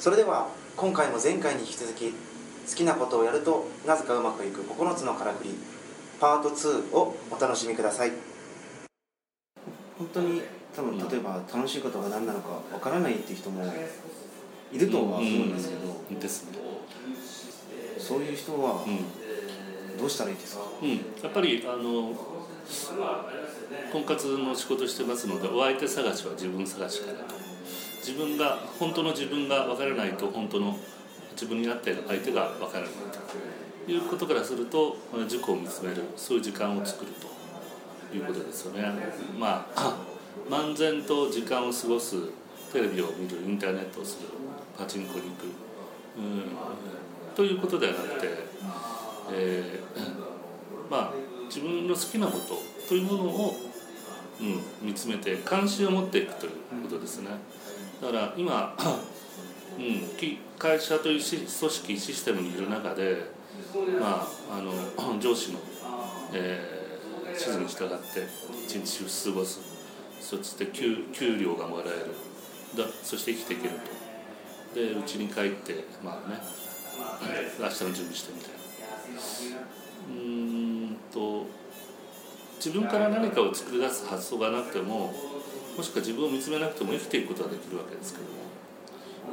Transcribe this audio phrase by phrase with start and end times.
[0.00, 0.48] それでは
[0.78, 2.14] 今回も前回に引き続き好
[2.74, 5.50] きなことをやるとなぜかうまくいく9つのからくり
[6.18, 8.12] パート2をお楽しみください。
[9.98, 10.40] 本当に
[10.74, 13.62] 多分例えば楽しいことが何なのかわからないっていう人も
[14.72, 16.58] いるとは思うんですけど、うんですね。
[17.98, 19.04] そういう人はうん。
[19.98, 20.96] どうしたらいいですか、うん、や
[21.28, 22.14] っぱりあの
[23.92, 27.49] 婚活の仕事してますのでお相手探しは自分探しからと
[28.00, 30.76] 自分が本当の自分が分からないと本当の
[31.32, 32.90] 自分に合った相手が分からない
[33.86, 38.84] ということからすると自己を見つめるそういう時間を作るということですよね。
[39.38, 39.96] まあ
[40.48, 42.16] 漫然と時間を過ごす
[42.72, 44.28] テレビを見るインターネットをする
[44.76, 45.44] パチンコに行く
[46.18, 48.28] うんということではなくて、
[49.32, 51.12] えー まあ
[51.46, 53.56] 自分の好きなことというものを、
[54.40, 57.28] うん、見つめて関心を持っていくということですね。
[58.00, 58.76] だから今、
[59.78, 60.08] うん、
[60.58, 63.24] 会社という組織システムにいる中で、
[64.00, 64.72] まあ、あの
[65.20, 65.58] 上司の、
[66.32, 66.80] えー
[67.30, 68.26] 指示に従って
[68.66, 69.60] 一日過ごす。
[70.20, 72.14] そして給給料がもらえる。
[72.76, 74.74] だそして生きていけると。
[74.74, 76.40] で家に帰ってまあね
[77.58, 79.60] 明日の準備してみたいな。
[80.08, 81.46] うんと
[82.56, 85.12] 自分から何かを作り出す発想がなくても
[85.80, 88.40] もしくは自分を見つめなくても生きていくことができるわけですけども。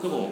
[0.01, 0.31] でも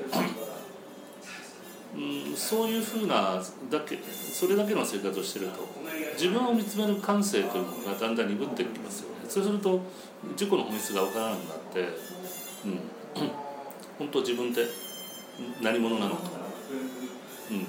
[1.97, 5.67] うんそういうふうなだけそれだけの生活をしてると
[6.13, 9.16] 自分を見つめる感性というのがだんだん鈍ってきますよね。
[9.27, 9.81] そうすると
[10.31, 12.79] 自己の本質が分からなくなって、うん、
[14.00, 14.66] 本当自分って
[15.61, 16.22] 何者なのと、
[17.52, 17.67] うん、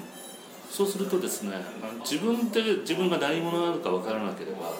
[0.69, 1.65] そうするとですね
[1.99, 4.71] 自分って自分が何者なのか分からなければ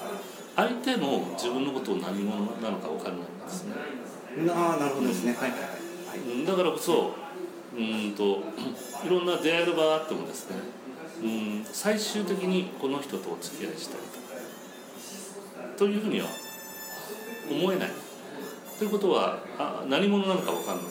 [0.57, 3.73] 相手も自分のことを何者なのか分からないんですね。
[4.49, 5.59] ああなるほどですね、はいはい
[6.17, 7.13] うんだからこそ
[7.75, 8.41] うんと
[9.05, 10.57] いろんな出会える場があってもですね
[11.23, 11.25] う
[11.61, 13.99] ん最終的にこの人とお付き合いしたい
[15.77, 15.85] と。
[15.85, 16.27] というふうには
[17.51, 17.89] 思えない。
[18.79, 20.85] ということはあ何者なのか分かんない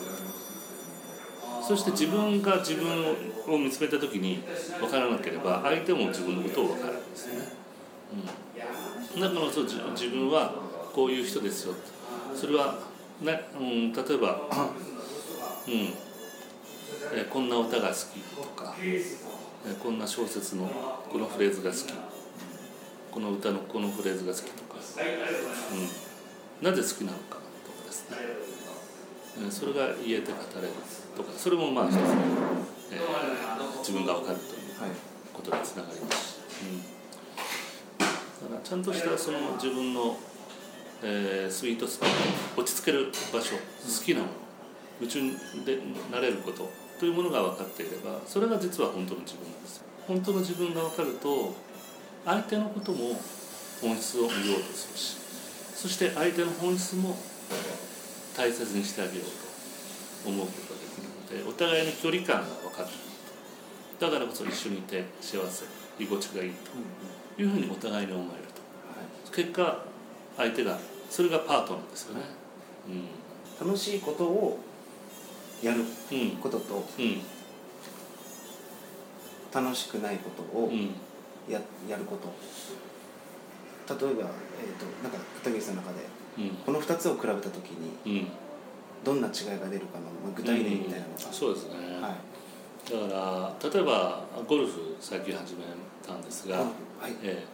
[1.67, 3.15] そして自分が自分
[3.47, 4.41] を見つめた時に
[4.79, 7.47] 分からなければ相手も自分のことを分からないんですよね、
[8.13, 8.65] うん、
[9.19, 10.53] だからそ自自分は
[10.93, 11.73] こういう人ですよ。
[12.35, 12.75] それは、
[13.21, 14.41] ねうん、例えば
[15.67, 16.07] うん
[17.13, 19.01] えこんな歌が好きとか、え
[19.81, 20.67] こんな小説の
[21.09, 21.93] このフレーズが好き
[23.11, 24.75] この歌のこのフレーズが好きとか、
[26.61, 28.17] うん、なぜ好きなのかとかですね、
[29.47, 30.73] えそれが言えて語れる
[31.15, 31.97] とかそれもまあ一つ、
[32.91, 32.99] え
[33.79, 34.61] 自分が分かるという
[35.33, 36.27] ことにつながります。
[36.27, 36.96] し、うん、
[38.37, 40.17] からちゃんとしたその自分の、
[41.03, 42.09] えースイートスポッ
[42.55, 44.31] ト落ち着ける場所好きなもの
[44.99, 45.21] 夢中
[45.65, 45.79] で
[46.11, 49.83] なれることというものが分かっていればそれが実は本当の自分なんですよ。
[50.07, 51.53] 本当の自分が分かると
[52.25, 53.19] 相手のことも
[53.81, 55.17] 本質を見ようとするし
[55.75, 57.15] そして相手の本質も
[58.35, 63.07] 大切にしてあげようと思うことができるのでお互いの距離感が分かっている
[63.99, 65.86] だからこそ一緒にいて幸せ。
[65.99, 66.51] 居心地がいい
[67.37, 69.31] というふうにお互いに思えると。
[69.35, 69.83] 結果
[70.37, 70.77] 相手が
[71.09, 72.21] それがパートナーですよね。
[73.59, 74.59] 楽しいことを
[75.61, 76.19] やるうん。
[76.19, 77.21] うんこととうん。
[79.53, 80.91] 楽しくないことをうん。
[81.51, 81.59] や
[81.89, 82.27] やること。
[83.89, 86.05] 例えば、えー、となんか片桐さんの中で
[86.37, 86.49] うん。
[86.65, 88.27] この2つを比べた時にうん。
[89.03, 91.33] どんな違いが出るかの、まあ、具体例みたいなのうん。
[91.33, 92.17] そうですね、が、はい
[92.89, 95.63] だから例えばゴルフ最近始め
[96.05, 97.15] たんですが、あはい。
[97.21, 97.45] ええ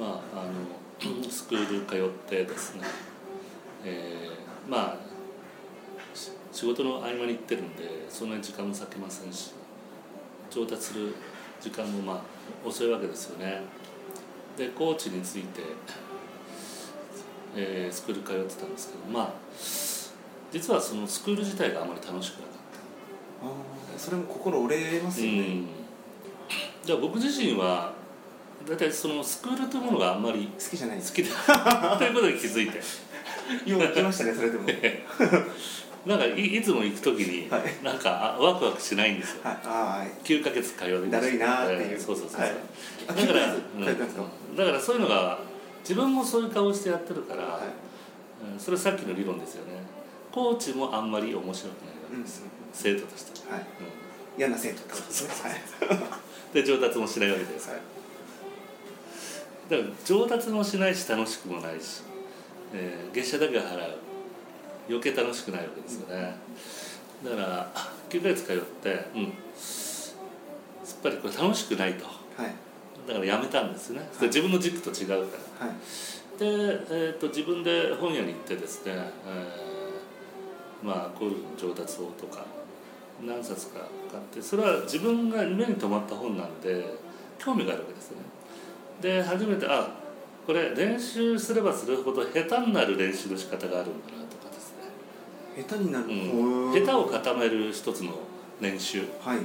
[0.00, 2.82] まああのスクール通ってですね、
[3.84, 9.52] ええまあし仕事の合間に行ってるんでそんなに時間も割けませんし
[10.50, 11.14] 上達する
[11.60, 12.20] 時間もまあ
[12.66, 13.60] 遅いわけですよね。
[14.56, 15.62] でコーチについて、
[17.56, 19.32] えースクール通ってたんですけどまあ
[20.52, 22.52] 実はそのスクール自体があまり楽しくなかっ
[23.42, 23.73] た
[24.04, 25.66] それも心折れますよね、うん、
[26.84, 27.92] じゃあ僕自身は
[28.68, 30.96] 大体そのスクールというものがあんまり好きじゃない。
[30.96, 31.28] です好きで
[31.98, 32.78] ということに気づいて。
[33.68, 34.64] よう聞きましたねそれでも。
[34.64, 37.62] は いなんかいいつも行く時に、はい。
[37.82, 39.40] なんかあワクワクしないんですよ。
[39.44, 40.26] はい。
[40.26, 41.92] 9ヶ月通いましただるいなーっていう。
[41.92, 42.52] えーそうそうそうはい。
[43.08, 44.56] あだから、9ヶ月うん。
[44.56, 45.38] だからそういうのが
[45.82, 48.52] 自分もそういう顔してやってるから、はい。
[48.52, 49.72] うんそれさっきの理論ですよね。
[50.32, 51.64] コーチもあんまり面白くないわ
[52.10, 52.42] うんけです、
[52.74, 53.62] 生徒としては、はい。
[53.62, 54.38] うん。
[54.38, 55.62] 嫌な生徒ってことですね。
[56.52, 57.70] で上達もしないわけです。
[57.70, 57.80] はい。
[59.70, 62.02] だから上達もしないし楽しくもないし、
[62.74, 63.98] えー月謝だけは払う。
[64.86, 66.36] 余計楽しくないわけですよね。
[67.24, 67.72] だから
[68.10, 69.22] 9ヶ月通ってうん。
[69.22, 69.32] やっ
[71.02, 72.04] ぱりこれ楽しくないと。
[72.04, 72.12] は
[72.46, 72.54] い。
[73.06, 75.14] だからやめたんですね、それ自分の軸と違うか
[75.60, 75.66] ら。
[75.66, 75.76] はい。
[76.38, 78.92] で、えー、と自分で本屋に行ってですね、
[79.26, 82.44] えーまあゴルフの上達法とか
[83.26, 83.80] 何冊か
[84.10, 86.84] 買ってそれは自分が目に留まった本なんで
[87.38, 88.18] 興味があるわけですね。
[89.00, 89.88] で初めてあ
[90.46, 98.12] これ練習すればするほど下手になる練習の仕方があるんだなとかですね、下手になる、うん、下手を固める一つの
[98.60, 99.44] 練習、はいはい。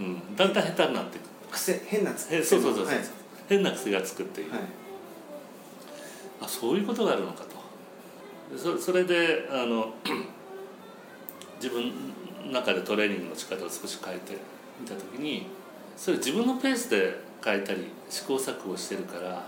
[0.00, 1.52] うん、だんだん下手になっていく。
[1.52, 2.36] 癖変な癖。
[2.38, 3.04] へそうそうそうそう、はい。
[3.48, 4.60] 変な癖がつくっていう、はい。
[6.40, 7.58] あそういうことがあるのかと。
[8.54, 9.92] でそそれであの
[11.60, 11.92] 自分の
[12.52, 14.36] 中でトレーニングの仕方を少し変えて
[14.80, 15.46] みた時に
[15.96, 19.44] それ自分のペースで変えたり試行錯誤してるから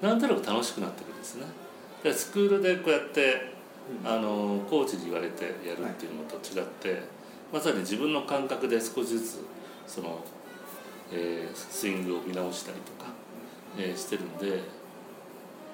[0.00, 1.46] なんとなく楽しくなってくるんですね。
[2.02, 3.52] でスクールでこうやって
[4.04, 7.02] あのコーチに言われてやるっていうのと違って、
[7.52, 9.44] まさに自分の感覚で少しずつ
[9.86, 10.20] その、
[11.10, 13.10] えースイングを見直したりとか、
[13.78, 14.60] えーしてるんで、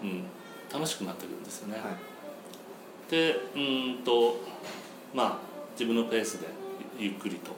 [0.03, 0.25] うん、
[0.73, 1.75] 楽しくなってくるんですよね。
[1.75, 3.11] はい。
[3.11, 4.41] でうーんと
[5.13, 6.49] まあ自分のペースで
[6.99, 7.51] ゆっくりと、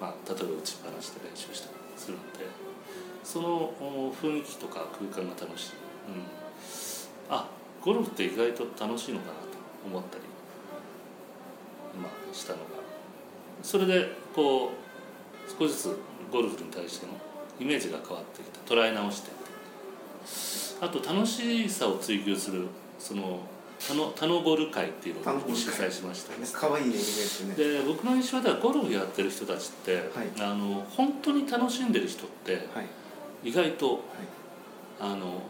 [0.00, 2.46] まあ、例えば打ちっぱなしで練習したりするので
[3.24, 3.72] その
[4.20, 5.70] 雰囲気とか空間が楽しい、
[6.08, 7.48] うん、あ
[7.80, 9.38] ゴルフって意外と楽しいのかなと
[9.86, 10.24] 思ったり、
[12.00, 12.64] まあ、したのが。
[13.62, 14.70] それでこう
[15.58, 15.98] 少しずつ
[16.32, 17.12] ゴルフに対しての
[17.60, 18.74] イメージが変わってきた。
[18.74, 19.30] 捉え直して。
[20.80, 22.68] あと楽しさを追求する
[22.98, 23.40] その
[23.86, 25.24] タノタノゴル会っていうのを
[25.54, 26.36] 主催しました。
[26.36, 26.84] ね可愛い。
[26.86, 27.54] ネーミングですね。
[27.54, 30.04] で僕の印象ではゴルフやってる人たちって、はい。
[30.40, 33.48] あの本当に楽しんでる人ってはい。
[33.48, 34.00] 意外とはい。
[35.00, 35.42] あの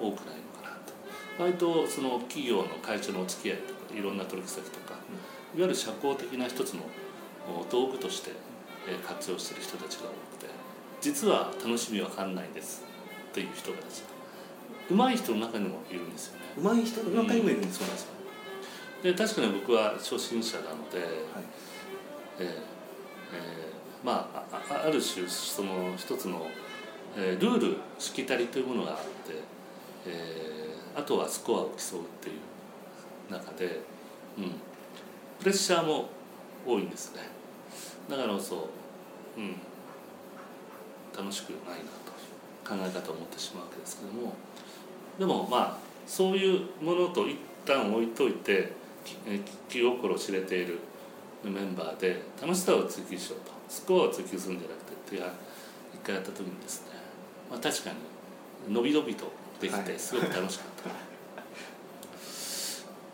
[0.00, 1.42] 多くないのかなと。
[1.42, 4.98] 割とその企業の会社のお付き合いとかいろんな取引先とか、いわ
[5.56, 6.82] ゆる社交的な一つの
[7.48, 8.32] お道具として
[8.86, 10.50] えー活用してる人たちが多くて
[11.00, 12.84] 実は楽しみわかんないです。
[13.32, 14.02] という人たち
[14.90, 16.44] 上手い人の中にもいるんですよね。
[16.56, 18.18] 上手い人の中にもいるんですか、そうなんですよ
[19.02, 21.08] で確かに僕は初心者なので、はい。
[22.40, 23.68] えーえー
[24.04, 26.46] まあある種その一つの、
[27.16, 29.02] えールールしきたりというものがあって、
[30.06, 33.80] えーあとはスコアを競うっていう中で、
[34.36, 34.54] うん、
[35.38, 36.08] プレッシャーも
[36.66, 37.22] 多いんですね。
[38.08, 38.68] だからこそ、
[39.36, 39.56] うん、
[41.16, 42.12] 楽しくないなと
[42.68, 44.34] 考え方を持ってしまうわけですけども
[45.18, 47.36] でもまあそういうものと一
[47.66, 48.72] 旦置いといて
[49.68, 50.78] 気心知れている
[51.44, 53.52] メンバーで楽しさを追求しようと。
[53.68, 55.30] スコアを追求するんじゃなくてっていう
[55.94, 56.92] 一回やった時にですね、
[57.50, 59.30] まあ、確かに伸び伸びと
[59.60, 59.84] できはい。
[59.84, 60.68] てすごく楽しかっ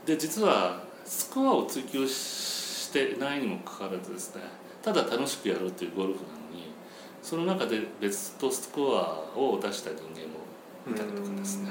[0.05, 4.43] た、で実はスコアを追求してないにもかかわらずですね
[4.83, 6.73] ただ楽しくやろうというゴルフなのに
[7.23, 10.44] その中でベストスコアを出した人間も
[10.91, 11.71] いたりとかですね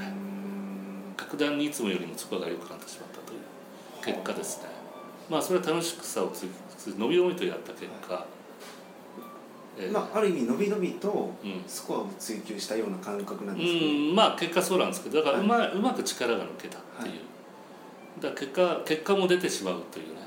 [1.16, 3.40] 格段にいつもよりもスコアが良くなってしまったという
[4.04, 4.70] 結果ですね。
[5.30, 8.26] まあそれは楽しくさを追求伸び伸びとやった結果、
[9.78, 9.92] えー。
[9.92, 11.64] まあ、ある意味伸び伸びとうん。
[11.68, 14.16] スコアを追求したような感覚なんうですけど、ん。
[14.16, 17.16] まあ結果そうなんですけどだからうま,、はうまく力が抜けたっていう、は
[18.20, 18.22] い。
[18.22, 20.22] だ結果結果も出てしまうというね。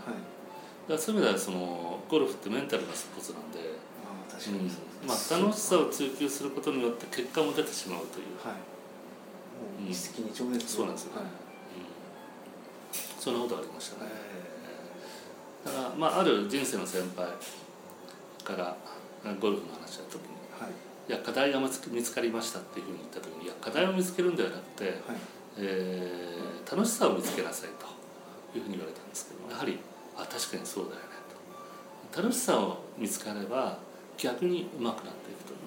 [0.88, 4.70] だそういう意味ではそのゴルフってメンタルなスポーツなんで、ああ確うん。
[5.06, 8.75] まあ、楽しさを追求することによって結果も出てしまうという、はい
[9.88, 11.14] 一石二鳥ですねそうなんですよ。
[11.16, 11.30] ねはい。
[13.20, 14.10] そんなことありましたね。
[14.12, 17.28] えだからまあある人生の先輩
[18.44, 18.76] から
[19.40, 20.72] ゴルフの話した時にーはい
[21.08, 24.94] いや課題が見つかりましたっていうふうに言った時にいや課題を見つけるんではなくて、はい。
[25.58, 27.86] えー楽しさを見つけなさいと
[28.58, 29.78] いうふうに言われたんですけどもやはり
[30.16, 31.02] あ確かにそうだよね
[32.12, 32.20] と。
[32.22, 33.78] 楽しさを見つかれば
[34.18, 35.58] 逆にうまくなっていくという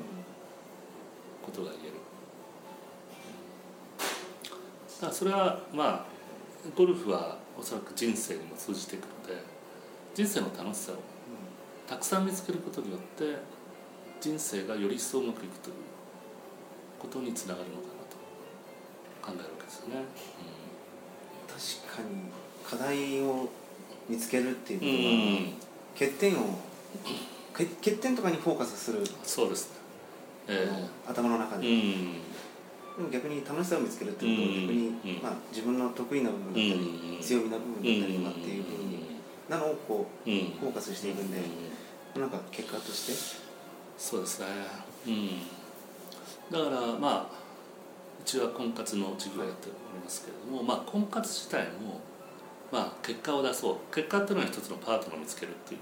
[1.45, 1.93] ことが言える。
[1.93, 1.99] だ
[5.01, 6.05] からそれはまあ
[6.75, 9.41] ゴルフはおそらく人生にも通じていくので
[10.15, 10.95] 人生の楽しさを
[11.87, 13.37] たくさん見つけることによって
[14.19, 15.75] 人生がより一層うまくいくという
[16.99, 20.05] ことにつながるのかなと考えるわけですよね。
[21.47, 22.29] 確かに
[22.69, 23.49] 課題を
[24.09, 25.53] 見つけるっていうこうん、とは、うん。
[25.97, 26.59] 欠点を
[27.53, 29.77] 欠欠点とかにフォーカスする、そうですね。
[30.47, 32.15] え頭の中で、えうん
[33.11, 35.23] 逆に楽しさを見つけるっていうこと逆に、うん。
[35.23, 37.21] まあ、自分の得意な部分だったり、うん。
[37.21, 39.05] 強みな部分だったりとかっていうふうに、
[39.47, 40.37] なのをこううん。
[40.59, 41.37] フォーカスしていくんで、
[42.19, 43.39] なんか結果として？
[43.97, 44.47] そうですね。
[45.07, 45.29] うん。
[46.51, 52.01] だからまあうちは婚活の授業をやっておりますけれども、まあ婚活自体も
[52.71, 53.77] まあ結果を出そう。
[53.93, 55.79] 結果っていうのは一つのパートナーを見つけるっていう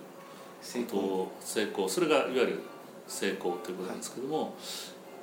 [0.61, 1.31] 成功。
[1.39, 1.87] 成功。
[1.87, 2.59] それがいわゆる
[3.07, 4.51] 成功ということなんですけども、はい、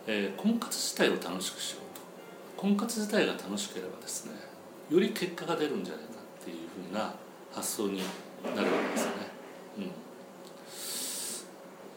[0.07, 2.05] えー、婚活自体を楽しくしようと。
[2.57, 4.33] 婚活自体が楽しければですね
[4.91, 6.57] より結果が出るんじゃないかっていう
[6.89, 7.13] ふうな
[7.53, 8.05] 発想にな
[8.63, 9.17] るわけですよね、
[9.79, 9.81] う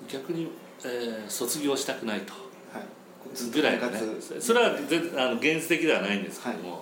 [0.06, 0.50] ん、逆に、
[0.84, 2.34] えー、卒業したくないと、
[2.74, 2.84] はい、
[3.52, 4.00] ぐらいのね。
[4.40, 4.78] それは
[5.18, 6.82] あの現実的ではないんですけども、はい、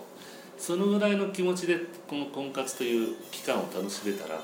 [0.57, 4.41] そのぐらいの気持ちでこの婚活という期間を楽しめたら、うん、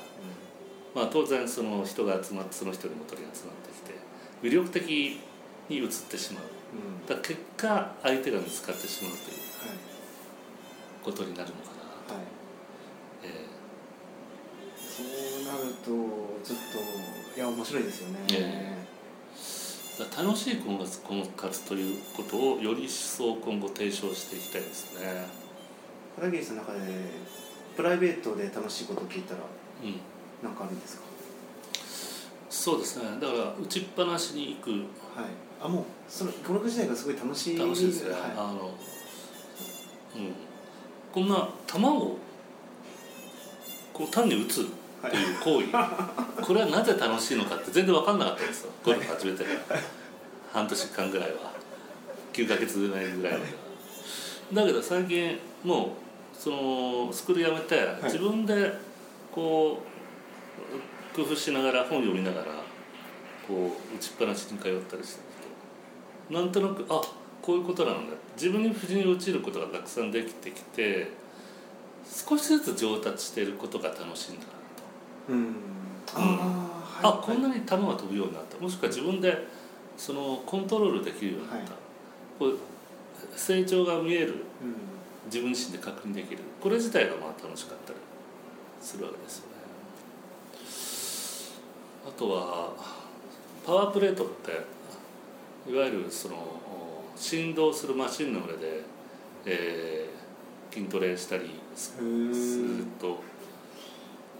[0.94, 3.94] まあ、当然その人が集まってその人にもとに集まってきて
[4.42, 5.20] 魅力的
[5.68, 6.50] に映ってしまう、うん、
[7.08, 9.36] だ結果相手が見つかってしまうという
[11.02, 12.14] ことになるのかなと。
[12.14, 12.24] はい。
[13.24, 15.84] えー、そうなると
[16.44, 16.58] ちょっ
[17.34, 18.18] といや面白いですよね。
[18.32, 18.82] えー
[20.16, 25.26] 楽しい婚活婚活ということをより一層今後提唱していきたいですね。
[26.16, 26.80] 片桐さんの中で
[27.76, 29.40] プライベートで楽しいことを聞いたら
[30.42, 31.02] 何かあるんですか、
[32.52, 33.04] そうですね。
[33.18, 34.70] だから打ちっぱなしに行く。
[34.70, 34.80] はい。
[35.62, 37.58] あもうその語学時代がすごい楽しい。
[37.58, 38.70] 楽しいですね、はい、あの
[40.16, 40.34] うん。
[41.10, 42.18] こんな球を
[43.94, 44.64] こう単に打つっ
[45.10, 48.72] ていう行為、はい、これはなぜ楽しいのかって全然分かんなかったですよ。
[48.84, 49.80] ゴルフ始めてから、
[50.52, 51.52] 半年間ぐらいは。
[52.34, 53.38] 9か月前ぐらいまでは。
[54.52, 55.88] だけど最近もう
[56.38, 58.72] そのスクール辞めて、自分で
[59.34, 59.92] こう
[61.14, 62.46] 工夫しながら本読みながら
[63.46, 65.24] こう打ちっぱなしに通ったりしてる
[66.28, 66.34] と。
[66.34, 67.02] なんとなくあ
[67.42, 71.10] こういうことなんだ自分に不に落ちることがたくさんできてきて
[72.04, 75.32] 少しずつ上達していることが楽しいんだなと。
[75.32, 75.54] うん、
[76.14, 76.70] あ、
[77.02, 78.56] あ、はい、こんなに球が飛ぶようになった。
[78.58, 79.46] もしくは自分で
[79.96, 81.80] そのコントロールできるようになった、はい、
[82.38, 82.58] こう
[83.36, 84.36] 成長が見える、うん、
[85.26, 86.38] 自分自身で確認できる。
[86.60, 87.98] これ自体がまあ楽しかったり
[88.80, 89.61] するわけですよね。
[92.06, 92.72] あとは
[93.64, 96.36] パワープレートっていわゆるその
[97.16, 98.82] 振動するマシンの上で、
[99.46, 103.22] えー、筋トレしたりすると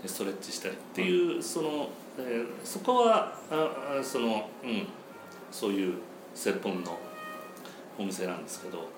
[0.04, 1.88] ストレッチしたりっていう、その、
[2.18, 4.88] えー、そこはあその、うん、
[5.52, 5.94] そういう
[6.34, 6.98] 専門の
[7.98, 8.88] お店なんですけど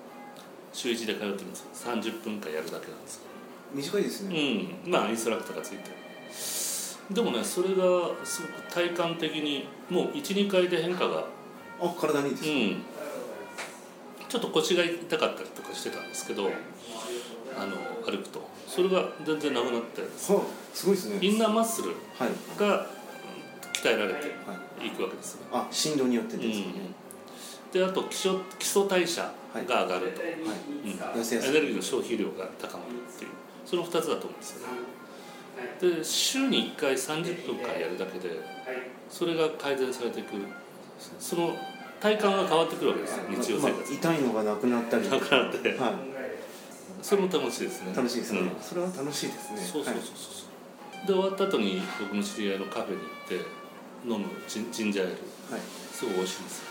[0.73, 3.21] 週1で通ってるんです30分間やるだけなんです
[3.73, 4.73] 短いですね。
[4.85, 4.91] うん。
[4.91, 5.91] まあインストラクターがついて
[7.11, 7.75] でもねそれが
[8.23, 11.25] すごく体感的にもう12回で変化が
[11.79, 12.43] あ体にいいです。
[12.43, 12.83] か、うん。
[14.27, 16.49] ちょっと腰が痛かったりとかしてたんですけど
[17.57, 18.55] あの歩くと。
[18.67, 20.01] それが全然なくなって。
[20.17, 21.19] すごいですね。
[21.21, 21.91] インナーマッスル
[22.57, 22.87] が
[23.73, 24.27] 鍛えられて
[24.83, 24.89] い。
[24.89, 26.65] くわけですね、はい、あ振動によってですね、
[27.73, 30.31] うん、であと基礎基礎代謝が上がると、はい。
[30.33, 33.31] うん、エネルギーの消費量が高まるっていう。
[33.65, 34.73] その2つだと思うんですよね
[35.79, 38.39] で週に1回30分間やるだけで
[39.09, 40.35] それが改善されていく
[41.19, 41.55] その
[41.99, 45.09] 体感が変わってくるわけです日常生活、まあ、痛いのがなくなったり。
[45.09, 45.93] なくなって、はい、
[47.01, 47.93] それも楽しいですね。
[47.95, 49.57] 楽しいですね、うん、それは楽しいですね。
[49.59, 50.45] そうそうそうそ
[51.03, 53.35] う、で終わった後に僕の知り合いのカフェに行って
[54.07, 55.17] 飲むジンジンジャーエール、
[55.51, 55.61] はい、
[55.93, 56.65] すごい美味しいんですよ。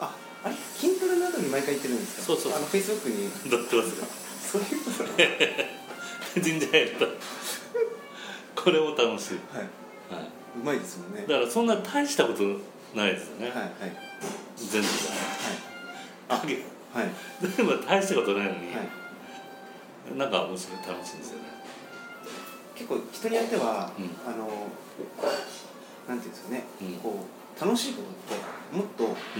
[0.00, 2.22] ああれ筋トレなどに毎回行ってるんですか？
[2.22, 3.28] そうそうあのフェイスブックに。
[3.50, 4.06] 載ってますよ。
[4.40, 5.04] そういうこと。
[6.40, 7.12] ジンジャーエールと
[8.64, 9.38] これも楽しい。
[9.54, 10.26] はい、はい、
[10.60, 11.22] うまいですもんね。
[11.28, 12.42] だからそんな大したこと
[12.96, 13.48] ないですよね。
[13.48, 13.72] はいはい。
[14.56, 14.94] 全部が。
[16.30, 16.50] はい。
[16.94, 17.08] あはい。
[17.56, 21.44] 全部大したことないのに、はい、なんか面白い楽しいんですよね。
[22.74, 24.48] 結構人によっては、うん、あの
[26.08, 27.26] なんていうんですかね、うん、こ
[27.60, 28.86] う楽しいことってもっ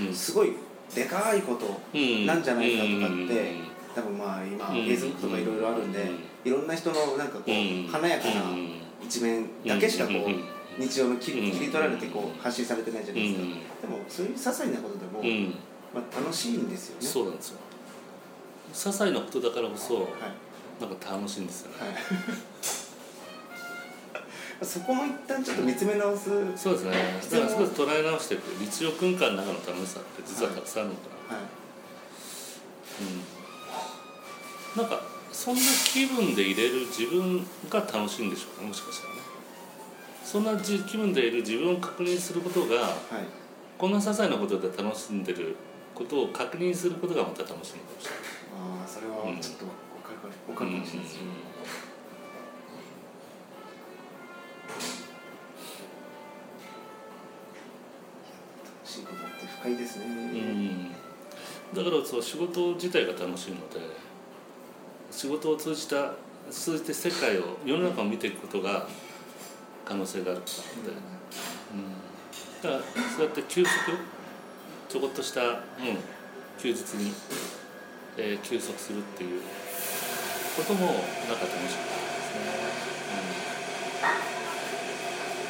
[0.08, 0.54] とすごい
[0.94, 1.66] でかいこと
[2.26, 3.54] なんじゃないかとかって、
[3.94, 6.10] 多分まあ今フェイスブックとかいろいろあるんで、
[6.44, 8.32] いろんな人のなんかこう華やかな
[9.08, 13.42] 一面だけしかこう日常の切り切り取られてこう発信されてないじゃないですか、
[13.82, 15.22] でもそういう些細なことでも、
[15.94, 17.06] まあ、楽しいんですよね。
[17.06, 17.58] そうなんですよ。
[18.72, 20.04] 些細なことだからこそ、はい、
[20.80, 21.96] なんか楽しいんですよね、はい。
[24.66, 26.30] そこも一旦ちょっと見つめ直す。
[26.56, 26.92] そうですね。
[27.30, 31.00] だから少し捉え直していく日常空間の中の楽しさって実はたくさんあるのか
[31.30, 31.46] な、はい、
[34.76, 38.66] うん、なんかそんな気分でいれる自分が楽しいんでしょうか？
[38.66, 39.20] もしかしたらね。
[40.24, 42.92] そんな気分でいる自分を確認することが、はい、
[43.78, 45.56] こんな些細なことで楽しんでる
[45.94, 48.20] ことを確認することがまた楽しいのかもしれない。
[48.80, 49.72] ああそれはちょっと分
[50.04, 51.26] かるかもしれないです、うん。
[51.28, 51.38] うん。
[59.60, 60.92] 深いですね、うん、
[61.74, 63.80] だからそう仕事自体が楽しいので
[65.18, 66.12] 仕事を通じた
[66.48, 68.86] 通じて世界を世の中を見ていくことが
[69.84, 70.52] 可能性があるので
[72.62, 72.80] だから
[73.16, 73.68] そうやって休息
[74.88, 75.58] ちょこっとした、うん、
[76.56, 77.12] 休日に、
[78.16, 79.40] えー休息するっていう
[80.56, 80.94] こともなん。
[80.94, 82.22] か楽しかったで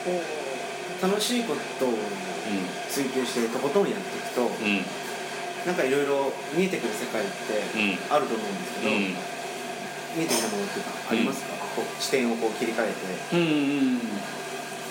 [0.01, 1.09] すね。
[1.11, 1.93] 楽しいことをう
[2.89, 4.83] 追求してとことんやっていくと、んうん。
[5.67, 7.31] なんかいろいろ見えてくる世界って
[7.79, 9.38] うんあると思うんですけど、うん
[10.19, 13.45] 見えてきたものっていうかありますか、こう視点をこう切り替えて、うんう
[13.95, 13.99] ん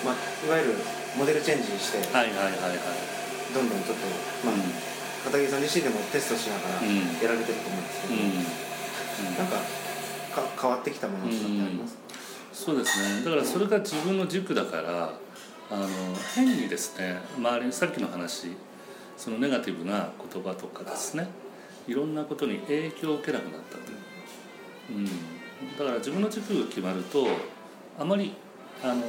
[0.02, 0.80] まあ、いわゆる
[1.18, 2.78] モデルチェンジしてはいはいはいはい。
[3.52, 4.54] どんどんちょっと、まあ
[5.24, 6.96] 片桐さん自身でもテストしながらうん。
[7.20, 9.34] やられてると思うんですけうん。
[9.36, 9.56] ど、なんか
[10.34, 12.00] か変わってきたものとかってありますか、
[12.52, 13.24] そうですね。
[13.24, 15.12] だからそれが自分の軸だから
[15.70, 15.88] あの
[16.34, 18.56] 変にですね周りにさっきの話
[19.16, 21.28] そのネガティブな言葉とかですね
[21.86, 23.90] いろんなことに影響を受けなくなったと。
[23.90, 23.94] い
[24.90, 25.04] う、ん、
[25.76, 27.26] だから自分の軸が決まると
[27.98, 28.34] あまり
[28.82, 29.02] あの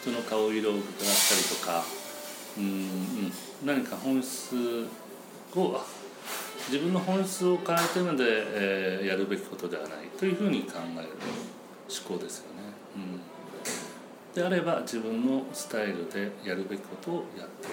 [0.00, 1.84] 人の顔色を伺ったりとか、
[2.58, 3.32] うんうん、
[3.64, 4.86] 何か本質
[5.54, 5.84] をあ
[6.68, 9.90] 自分の本質を変えてまで、えーやるべきことではない。
[10.16, 11.08] というふうに考える
[11.88, 12.62] 思考ですよね。
[12.96, 12.98] う
[14.30, 17.72] ん、であれば自分のスタイルでやるべきことをやっていく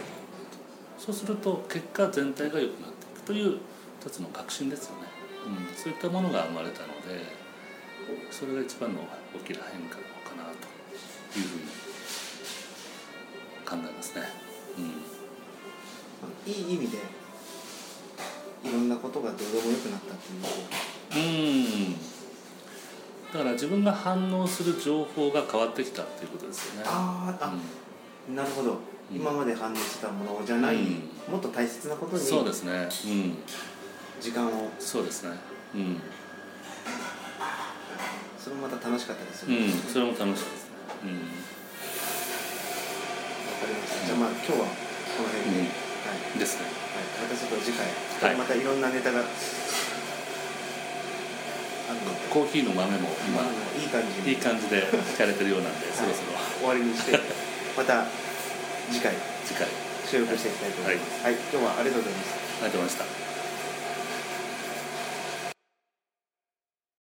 [0.97, 3.59] そうすると結果全体が良くなっていくという
[4.01, 5.07] 一つの確信ですよね、
[5.45, 7.23] うん、そういったものが生まれたので
[8.31, 9.01] それが一番の
[9.35, 10.01] 大きな変化か
[10.37, 11.63] なというふうに
[13.65, 14.23] 考えますね。
[14.77, 16.51] うん。
[16.51, 21.89] いい意味でいろんなことがどうでもよくなったっていうう？
[21.91, 21.93] ん。
[23.31, 26.87] だから自分が反応する情報が変わってきたっていうことですよね。
[26.87, 27.53] あーあ、
[28.35, 29.15] なるほど、うん。
[29.15, 30.83] 今まで反応してたものじゃない、うん。
[31.31, 32.71] もっと大切なことうん、にそうですね。
[32.71, 32.75] う
[33.07, 33.37] ん、
[34.19, 34.69] 時間を。
[34.79, 35.31] そうですね。
[35.75, 36.01] うん、
[38.37, 40.73] それもまた楽しかったですよね、うん、それも楽しいですね。
[43.47, 44.05] わかりました。
[44.07, 45.69] じゃあまあ今日はこの辺で、うん。
[45.69, 46.33] はい。
[46.33, 46.65] うん、ですね。
[46.65, 48.37] はい、またちょっと次回、はい。
[48.37, 49.23] またいろんなネタが。
[52.29, 54.29] コーヒーの豆も今まあいい感じに。
[54.29, 56.37] いい感じで聞かれてるようなんで、そろそろ。
[56.61, 57.17] 終わりにして
[57.75, 58.05] また
[58.91, 59.13] 次回。
[59.45, 59.67] 次回。
[60.05, 61.33] 収録していきたいと思います、はい。
[61.33, 62.35] 今日はありがとうございました。
[62.35, 63.28] ありがとうございました。